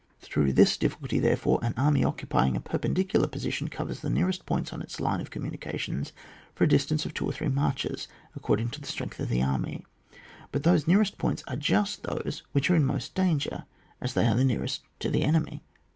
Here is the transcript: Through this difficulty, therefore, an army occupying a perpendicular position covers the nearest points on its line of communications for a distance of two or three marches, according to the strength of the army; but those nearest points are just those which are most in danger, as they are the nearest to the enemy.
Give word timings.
Through 0.19 0.53
this 0.53 0.77
difficulty, 0.77 1.19
therefore, 1.19 1.59
an 1.61 1.75
army 1.77 2.03
occupying 2.03 2.55
a 2.55 2.59
perpendicular 2.59 3.27
position 3.27 3.67
covers 3.67 3.99
the 3.99 4.09
nearest 4.09 4.47
points 4.47 4.73
on 4.73 4.81
its 4.81 4.99
line 4.99 5.21
of 5.21 5.29
communications 5.29 6.11
for 6.55 6.63
a 6.63 6.67
distance 6.67 7.05
of 7.05 7.13
two 7.13 7.23
or 7.29 7.31
three 7.31 7.49
marches, 7.49 8.07
according 8.35 8.71
to 8.71 8.81
the 8.81 8.87
strength 8.87 9.19
of 9.19 9.29
the 9.29 9.43
army; 9.43 9.85
but 10.51 10.63
those 10.63 10.87
nearest 10.87 11.19
points 11.19 11.43
are 11.47 11.55
just 11.55 12.01
those 12.01 12.41
which 12.51 12.71
are 12.71 12.79
most 12.79 13.15
in 13.19 13.25
danger, 13.27 13.65
as 14.01 14.15
they 14.15 14.25
are 14.27 14.33
the 14.33 14.43
nearest 14.43 14.81
to 15.01 15.11
the 15.11 15.21
enemy. 15.21 15.61